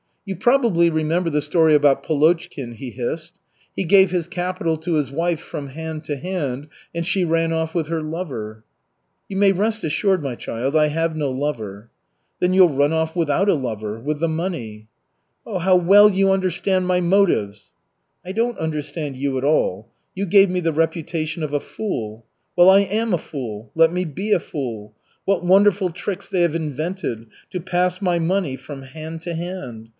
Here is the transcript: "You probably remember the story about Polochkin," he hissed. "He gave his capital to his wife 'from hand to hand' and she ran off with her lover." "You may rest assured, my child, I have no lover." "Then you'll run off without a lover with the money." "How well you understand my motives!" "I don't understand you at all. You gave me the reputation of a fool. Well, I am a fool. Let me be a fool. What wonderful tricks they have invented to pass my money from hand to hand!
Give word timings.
"You 0.25 0.35
probably 0.35 0.89
remember 0.89 1.29
the 1.29 1.41
story 1.41 1.73
about 1.75 2.03
Polochkin," 2.03 2.73
he 2.73 2.89
hissed. 2.91 3.39
"He 3.75 3.83
gave 3.83 4.11
his 4.11 4.27
capital 4.27 4.77
to 4.77 4.93
his 4.93 5.11
wife 5.11 5.39
'from 5.39 5.69
hand 5.69 6.03
to 6.05 6.15
hand' 6.15 6.67
and 6.93 7.05
she 7.05 7.23
ran 7.23 7.51
off 7.51 7.75
with 7.75 7.87
her 7.87 8.01
lover." 8.01 8.63
"You 9.27 9.37
may 9.37 9.51
rest 9.51 9.83
assured, 9.83 10.23
my 10.23 10.35
child, 10.35 10.75
I 10.75 10.87
have 10.87 11.15
no 11.15 11.29
lover." 11.31 11.89
"Then 12.39 12.53
you'll 12.53 12.73
run 12.73 12.93
off 12.93 13.15
without 13.15 13.49
a 13.49 13.53
lover 13.55 13.99
with 13.99 14.19
the 14.19 14.27
money." 14.27 14.87
"How 15.45 15.75
well 15.75 16.09
you 16.09 16.31
understand 16.31 16.87
my 16.87 16.99
motives!" 17.01 17.71
"I 18.25 18.31
don't 18.31 18.57
understand 18.57 19.17
you 19.17 19.37
at 19.37 19.43
all. 19.43 19.89
You 20.15 20.25
gave 20.25 20.49
me 20.49 20.61
the 20.61 20.73
reputation 20.73 21.43
of 21.43 21.53
a 21.53 21.59
fool. 21.59 22.25
Well, 22.55 22.69
I 22.69 22.81
am 22.81 23.13
a 23.13 23.17
fool. 23.19 23.71
Let 23.75 23.91
me 23.91 24.05
be 24.05 24.31
a 24.31 24.39
fool. 24.39 24.93
What 25.25 25.43
wonderful 25.45 25.89
tricks 25.89 26.27
they 26.29 26.41
have 26.41 26.55
invented 26.55 27.27
to 27.49 27.59
pass 27.59 28.01
my 28.01 28.17
money 28.17 28.55
from 28.55 28.83
hand 28.83 29.21
to 29.23 29.33
hand! 29.33 29.89